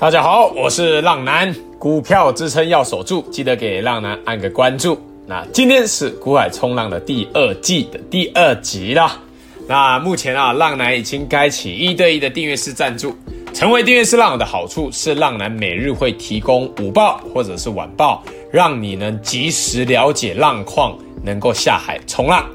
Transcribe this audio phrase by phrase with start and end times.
[0.00, 4.96] 大家好，我是浪男，股票支撑要守住，记得给浪男按个关注。
[5.26, 9.20] 那今天是股海冲浪的第二季的第二集啦。
[9.66, 13.12] 那目前啊，浪男已经开启一对一的订阅式赞助。
[13.52, 18.22] 成为订阅式浪友的好处是，浪男每日会提供午报或者是晚报，
[18.52, 22.46] 让你能及时了解浪况，能够下海冲浪。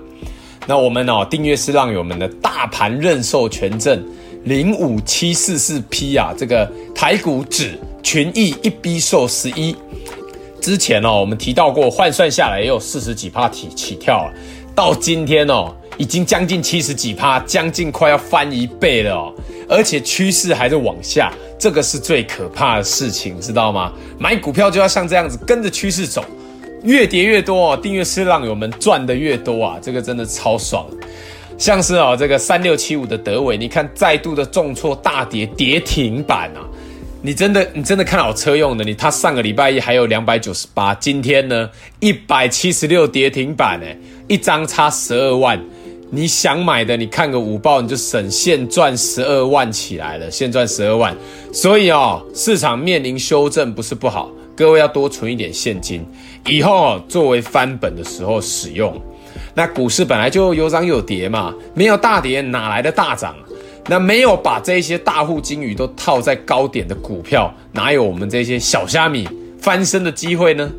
[0.66, 4.02] 那我们哦，订阅式浪友们的大盘认售权证
[4.44, 9.75] 零五七四四 P 啊，这个台股指群益一 B 售十一，
[10.61, 14.34] 之前哦，我们提到过，换算下来也有四十几趴起起跳了，
[14.75, 19.34] 到今天哦，已经将近七十几趴，将近快要翻一倍了哦，
[19.70, 23.93] 而且趋势还在往下，这个是最可怕的事情，知道吗？
[24.20, 26.23] 买股票就要像这样子，跟着趋势走。
[26.84, 30.86] 越跌越多哦，订阅式浪友们赚的越多啊，这个真的超爽。
[31.57, 36.62] 像是哦，这个三六七五的德伟，你看再度的重挫大跌跌停板啊！
[37.22, 45.58] 你真的你真的看好车用的，你他上个礼拜一还有两百九十八，今天呢一百七十六跌停板诶，一张差十二万。
[46.10, 51.16] 你想买的，你看个五报你就省现赚十二万起来了，现赚十二万。
[51.52, 54.30] 所以哦，市场面临修正不是不好。
[54.56, 56.06] 各位要多存一点现金，
[56.45, 58.94] 以后作为翻本的时候使用。
[59.54, 63.36] 那股市本来就有涨有跌嘛，没有大跌哪来的大涨？
[63.88, 69.28] 那没有把这些大户金鱼都套在高点的股票，哪有我们这些小虾米
[69.60, 70.72] 翻身的机会呢？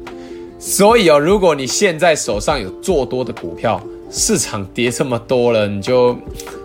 [0.58, 3.78] 所以哦，如果你现在手上有做多的股票，
[4.11, 6.16] 市场跌这么多了，你就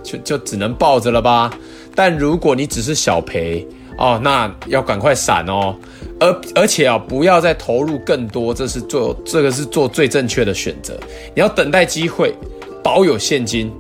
[0.02, 1.52] 就就只能抱着了吧。
[1.94, 3.68] 但如果你只是小赔
[4.00, 5.76] 哦，那要赶快闪哦。
[6.20, 10.98] 而而且啊，不要再投入更多，这是做这个是做最正确的选择。
[11.36, 12.34] 你要等待机会，
[12.84, 13.72] 保有现金，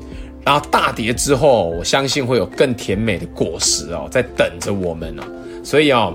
[0.46, 5.24] 然后大跌之后，我相信会有更甜美的果实哦，在等着我们哦。
[5.64, 6.14] 所以哦，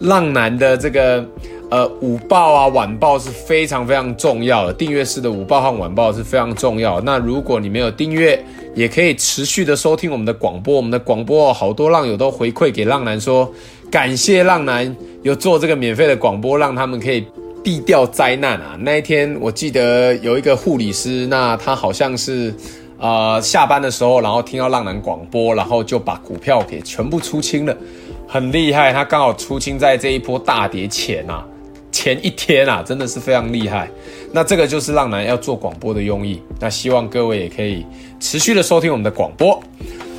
[0.00, 1.24] 浪男的这个
[1.70, 7.00] 呃午报啊晚报是非常非常重要的，订阅式的午报和晚报是非常重要。
[7.00, 8.42] 那如果你没有订阅，
[8.74, 13.50] 也可以持续的收听我们的广播，我们的广播好多浪友都回馈给浪男说，
[13.90, 17.24] 感谢浪男有做这个免费的广播，让他们可以
[17.62, 18.76] 避掉灾难啊。
[18.80, 22.54] 那一天我记得有一个护理师，那他好像是
[22.98, 27.76] 呃下班的时候，然后听到浪男广播，然后就把股票给全部出清了，
[28.28, 28.92] 很厉害。
[28.92, 31.44] 他刚好出清在这一波大跌前啊。
[32.04, 33.88] 前一天啊，真的是非常厉害。
[34.30, 36.38] 那这个就是浪男要做广播的用意。
[36.60, 37.82] 那希望各位也可以
[38.20, 39.58] 持续的收听我们的广播。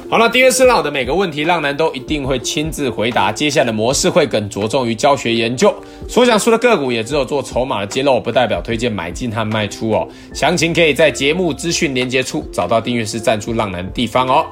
[0.09, 3.31] 好了，订阅是浪友的每个问题，浪男都一定会亲自回答。
[3.31, 5.72] 接下来的模式会更着重于教学研究，
[6.09, 10.07] 所讲述的个股也只有做筹码的揭露，不代表推荐买进和卖出哦。
[10.34, 14.44] 详情可以在节目资讯连接处找到订阅式赞助浪男的地方哦。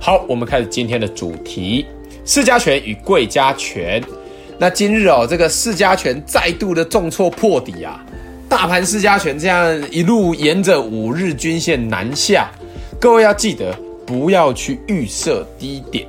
[0.00, 1.84] 好，我们开始今天的主题：
[2.24, 4.00] 市家权与贵家权。
[4.58, 8.02] 那今日哦，这个四家权再度的重挫破底啊，
[8.48, 12.50] 大盘四家权这样一路沿着五日均线南下，
[12.98, 16.06] 各位要记得不要去预设低点。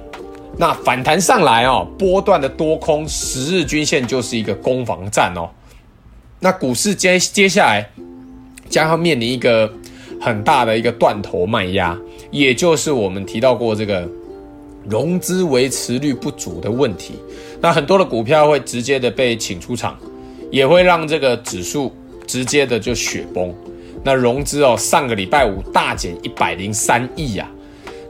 [0.58, 5.50] 那反弹上来哦，波段的多空十日均线就是一个攻防战哦。
[6.40, 7.86] 那股市接接下来
[8.70, 9.70] 将要面临一个
[10.22, 11.98] 很大的一个断头卖压，
[12.32, 14.08] 也就是我们提到过这个。
[14.90, 17.16] 融资维持率不足的问题，
[17.60, 19.98] 那很多的股票会直接的被请出场，
[20.52, 21.96] 也会让这个指数
[22.26, 23.54] 直接的就雪崩。
[24.04, 27.50] 那融资哦，上个礼拜五大减一百零三亿呀。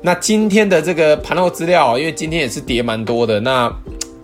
[0.02, 3.74] 那今天的这个盘后资料，因为今天也是跌蛮多的，那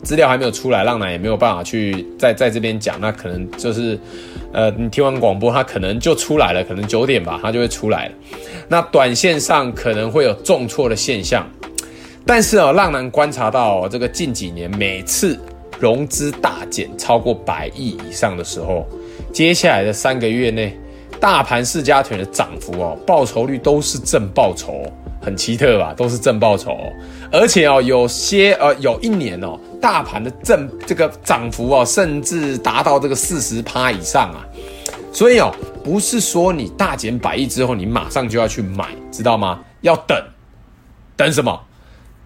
[0.03, 2.99] 资料还没有出来，浪奶也没有办法去在在这边讲。
[3.01, 3.97] 那可能就是，
[4.51, 8.13] 呃，你听完广播，它可能就出来了，可能九点吧，它就会出来了。
[8.67, 11.49] 那短线上可能会有重挫的现象。
[12.25, 15.37] 但是哦，浪男观察到哦，这个近几年每次
[15.79, 18.87] 融资大减超过百亿以上的时候，
[19.33, 20.77] 接下来的三个月内，
[21.19, 24.83] 大盘市加权的涨幅哦，报酬率都是正报酬，
[25.21, 25.93] 很奇特吧？
[25.93, 26.77] 都是正报酬，
[27.29, 34.47] 而且哦，有些呃，有一年哦，大盘的正这个涨幅哦，甚至达到这个四十趴以上啊。
[35.11, 35.53] 所以哦，
[35.83, 39.59] 不是说你大减百亿之后，你马上就要去买，知道吗？
[39.81, 40.17] 要等，
[41.17, 41.59] 等什么？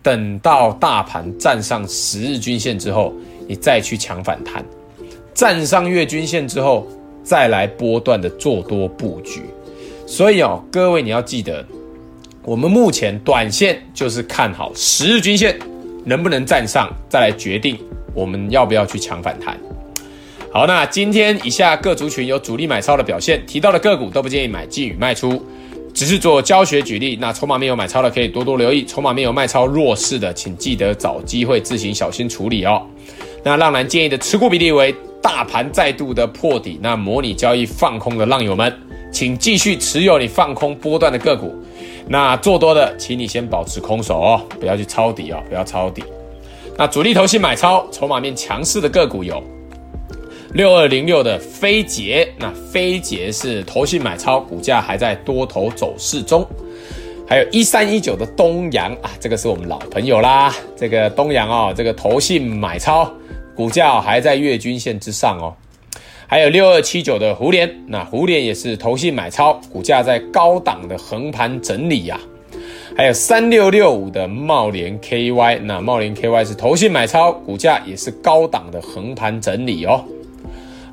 [0.08, 3.14] 等到大盘站上十日均线之后，
[3.46, 4.64] 你再去抢反弹；
[5.34, 6.88] 站上月均线之后，
[7.26, 9.42] 再来波段的做多布局。
[10.06, 11.62] 所以哦，各位你要记得，
[12.46, 15.60] 我们目前短线就是看好十日均线
[16.06, 17.78] 能不能站上，再来决定
[18.14, 19.60] 我们要不要去抢反弹。
[20.54, 25.46] 好，那今天以下各族群有主力买超的表现，提到的个股都不建议买进与卖出。
[25.98, 32.86] 只是做教学举例，那筹码没有买超的可以多多留意，筹码没有卖超弱势的，请记得找机会自行小心处理哦。
[33.44, 38.72] 那浪男建议的持股比例为大盘再度的破底，那模拟交易放空的浪友们，
[39.12, 41.52] 请继续持有你放空波段的个股。
[42.08, 46.04] 那做多的，请你先保持空手哦，不要去抄底哦，不要抄底。
[46.78, 49.44] 那主力投信买超，筹码面强势的个股有
[50.58, 56.44] 六二零六的飞捷，那飞捷是投信买超，股价还在多头走势中。
[57.28, 60.52] 还有一三一九的东阳啊，这个是我们老朋友啦。
[60.76, 63.08] 这个东阳哦，这个投信买超，
[63.56, 65.54] 股价还在月均线之上哦。
[66.26, 72.98] 还有六二七九的胡连，那胡连也是投信买超，股价在高档的横盘整理呀、啊。
[72.98, 80.04] 还有三六六五的茂联 KY，那茂联 KY 是投信买超，股价也是高档的横盘整理哦。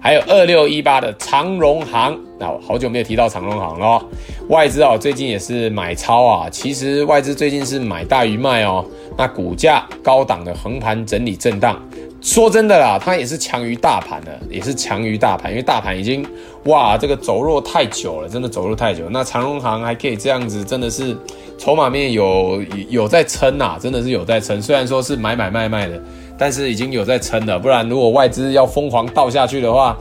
[0.05, 4.07] 还有二六一八的长荣行，那好久没有提到长荣行了、
[4.51, 6.47] 外资哦，最近也是买超啊。
[6.51, 8.85] 其实外资最近是买大于卖哦。
[9.17, 11.83] 那股价高档的横盘整理震荡。
[12.21, 16.23] 说真的啦，它也是强于大盘的，也是强于大盘，因为大盘已经
[16.65, 19.09] 哇，这个走弱太久了，真的走弱太久。
[19.09, 21.17] 那长荣行还可以这样子，真的是
[21.57, 24.61] 筹码面有有在撑呐，真的是有在撑。
[24.61, 25.99] 虽然说是买买卖卖的，
[26.39, 27.59] 但是已经有在撑了。
[27.59, 29.97] 不然如果外资要疯狂倒下去的话，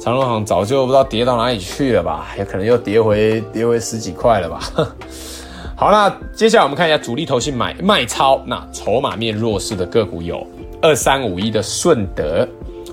[0.00, 4.60] 长隆行早就不知道跌到哪里去了吧，有可能又跌回跌回十几块了吧。
[5.76, 10.46] 好，那接下来我们看一下主力投信买卖超，那筹码面弱势的个股有。
[10.80, 12.46] 二三五一的顺德，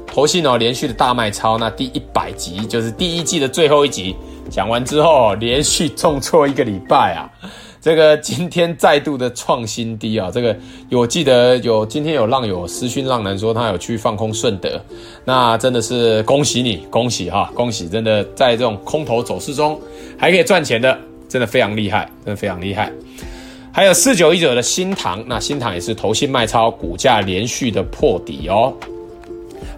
[0.08, 4.16] 投信哦，连续的大卖超，那第一百集就是第一季的最后一集
[4.50, 7.30] 讲完之后，连续重挫一个礼拜啊，
[7.82, 10.56] 这个今天再度的创新低啊，这个
[10.92, 14.80] 我记得有今天有浪友私讯浪男说他有去放空顺德，
[15.26, 19.82] 那真的是恭喜你，恭喜哈，恭喜，真的在这种空头走势中
[20.16, 20.96] 还可以赚钱的，
[21.28, 22.92] 真的非常厉害，真的非常厉害。
[23.74, 28.72] 还有四九一九的新唐，那新唐也是投信卖超，股价连续的破底哦。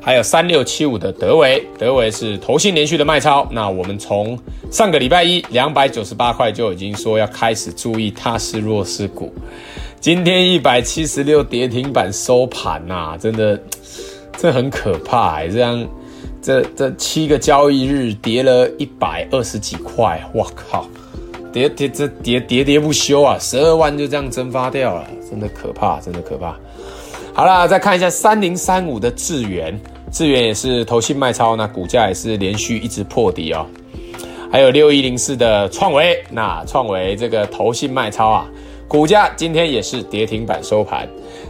[0.04, 3.48] 还有三六七五的德维，德维是投信连续的卖超。
[3.50, 4.38] 那我们从
[4.70, 9.34] 上个礼拜一两百九十八块就已经说要开始注意它是弱势股，
[10.02, 13.58] 今天一百七十六跌停板收盘呐、啊，真的
[14.38, 15.88] 这很可怕哎，这样
[16.42, 20.86] 这这七个交易日跌了一百二十几块，我靠！
[21.54, 23.38] 跌跌这跌跌跌不休啊！
[23.40, 26.58] 十二万就这样蒸发掉了，真的可怕，真的可怕。
[27.34, 29.80] 好啦，再看一下三零三五的智源，
[30.14, 33.66] 智源也是投信卖超，那股价也是连续一直破底哦。
[34.52, 38.46] 还有六一零四的创维，那创维这个投信卖超啊，
[38.88, 41.10] 股价今天也是跌停板收盘。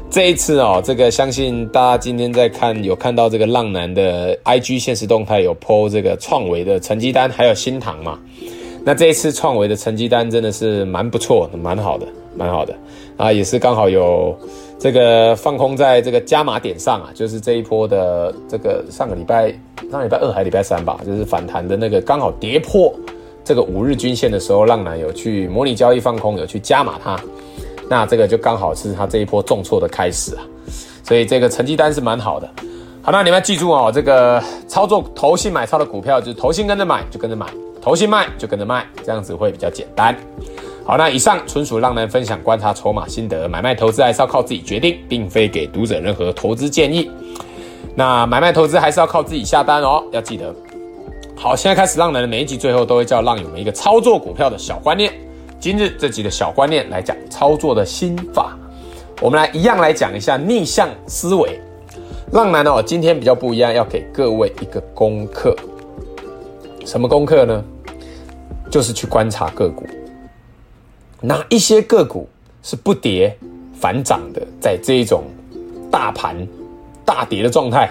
[0.10, 8.18] 这一次哦，这个相信大家今天在看有看到这个浪男的 IG 限时动态有 po 这个创维的成绩单，还有新唐嘛。
[8.86, 12.76] 那这一次创维的成绩单真的是蛮不错，蛮好的，蛮好的
[13.16, 14.38] 啊，也是刚好有
[14.78, 19.54] 这个放空在这个加码点上啊，就是这一波的这个上个礼拜
[19.90, 22.94] 上礼拜二还是礼拜三吧，就是反弹的那个刚好跌破
[23.46, 27.18] 这个五日均线的时候，浪男有去模拟交易放空，有去加码它，
[27.90, 30.44] 那这个就刚好是它这一波重挫的开始啊，
[31.04, 32.50] 所以这个成绩单是蛮好的。
[33.02, 37.48] 好，那你们要记住哦，这个操作投信买超的股票，就是投信跟着买就跟着买。
[37.84, 40.16] 投信卖就跟着卖，这样子会比较简单。
[40.86, 47.12] 好，那以上纯属浪男分享观察筹码心得，买卖投资还是要靠自己决定，并非给读者任何投资建议。
[47.94, 50.56] 那买卖投资还是要靠自己下单哦，要记得。
[51.36, 55.12] 好，现在开始，浪男的每一集最后都会教浪友们一个操作股票的小观念。
[55.60, 58.58] 今日这集的小观念来讲操作的心法，
[59.20, 61.60] 我们来一样来讲一下逆向思维。
[62.32, 65.54] 浪男哦，今天比较不一样，要给各位一个功课。
[66.86, 67.64] 什么功课呢？
[68.70, 69.86] 就是去观察个股，
[71.22, 72.28] 哪一些个股
[72.64, 73.38] 是不跌
[73.80, 75.26] 反涨的，在这一种
[75.92, 76.36] 大盘
[77.06, 77.90] 大跌的状态，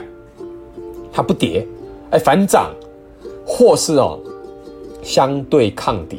[1.13, 1.65] 它不跌，
[2.11, 2.75] 哎，反涨，
[3.47, 4.19] 或是哦
[5.03, 6.19] 相对抗跌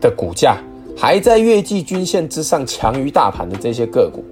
[0.00, 0.56] 的股价
[0.96, 4.24] 还在月季均线之上，强于大盘的这些个股，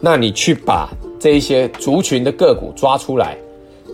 [0.00, 0.88] 那你去把
[1.20, 3.38] 这一些族群的个股抓出来。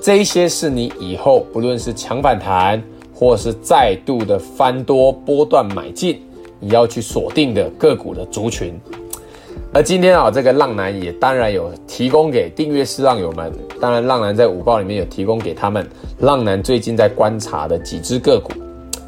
[0.03, 2.83] 这一些是你以后不论是强反弹，
[3.15, 6.21] 或是再度的翻多波段买进，
[6.59, 8.75] 你要去锁定的个股的族群。
[9.73, 18.53] 而今天啊，这个浪男也当然有提供给订阅式浪友们，当然浪男在午报里面有提供给他们，浪男最近在观察的几只个股，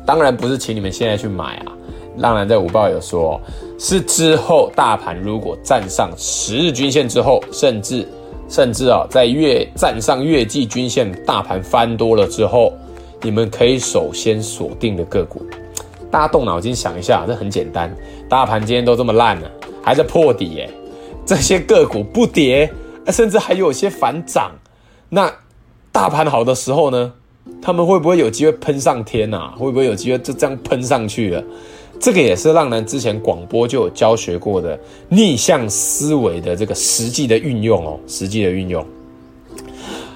[0.06, 1.72] 当然不是请你们现在去买啊，
[2.18, 3.40] 浪男在午报有说，
[3.80, 8.06] 是之后大盘如果站上十日均线之后，甚至。
[8.48, 12.72] 甚至啊，在月站上月季均线，大盘翻多了之后，
[13.22, 15.44] 你们可以首先锁定的个股，
[16.10, 17.94] 大家动脑筋想一下，这很简单。
[18.28, 19.50] 大盘今天都这么烂了，
[19.82, 20.70] 还在破底耶，
[21.26, 22.70] 这些个股不跌，
[23.08, 24.52] 甚至还有些反涨。
[25.08, 25.32] 那
[25.90, 27.12] 大盘好的时候呢，
[27.62, 29.54] 他们会不会有机会喷上天啊？
[29.56, 31.42] 会不会有机会就这样喷上去了？
[32.00, 38.84] 这个也是浪男之前广播就有教学过的逆向思维的这个实际的运用哦，实际的运用。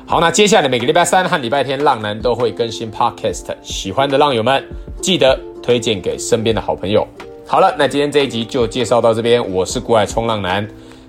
[0.05, 3.45] 好，那接下来每个礼拜三和礼拜天，浪男都会更新 Podcast。
[3.63, 4.63] 喜欢的浪友们，
[5.03, 7.07] 记得推荐给身边的好朋友。
[7.47, 9.53] 好了，那今天这一集就介绍到这边。
[9.53, 10.67] 我是股海冲浪男，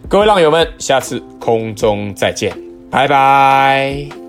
[0.07, 2.53] 各位浪友们，下次空中再见，
[2.89, 4.28] 拜拜。